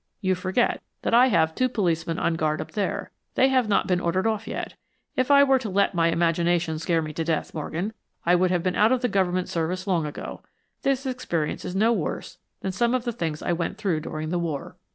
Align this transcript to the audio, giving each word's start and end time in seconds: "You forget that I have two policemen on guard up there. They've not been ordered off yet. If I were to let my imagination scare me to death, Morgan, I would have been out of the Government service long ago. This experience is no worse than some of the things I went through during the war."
"You 0.19 0.33
forget 0.33 0.81
that 1.03 1.13
I 1.13 1.27
have 1.27 1.53
two 1.53 1.69
policemen 1.69 2.17
on 2.17 2.33
guard 2.33 2.59
up 2.59 2.71
there. 2.71 3.11
They've 3.35 3.67
not 3.67 3.85
been 3.85 3.99
ordered 4.01 4.25
off 4.25 4.47
yet. 4.47 4.73
If 5.15 5.29
I 5.29 5.43
were 5.43 5.59
to 5.59 5.69
let 5.69 5.93
my 5.93 6.07
imagination 6.07 6.79
scare 6.79 7.03
me 7.03 7.13
to 7.13 7.23
death, 7.23 7.53
Morgan, 7.53 7.93
I 8.25 8.33
would 8.33 8.49
have 8.49 8.63
been 8.63 8.73
out 8.75 8.91
of 8.91 9.01
the 9.03 9.07
Government 9.07 9.47
service 9.47 9.85
long 9.85 10.07
ago. 10.07 10.41
This 10.81 11.05
experience 11.05 11.65
is 11.65 11.75
no 11.75 11.93
worse 11.93 12.39
than 12.61 12.71
some 12.71 12.95
of 12.95 13.03
the 13.03 13.13
things 13.13 13.43
I 13.43 13.53
went 13.53 13.77
through 13.77 13.99
during 13.99 14.29
the 14.29 14.39
war." 14.39 14.75